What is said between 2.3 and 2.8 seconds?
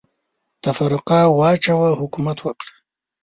وکړه.